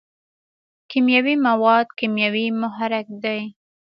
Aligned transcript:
کیمیاوي 0.89 1.35
مواد 1.47 1.87
کیمیاوي 1.99 2.45
محرک 2.61 3.07
دی. 3.23 3.41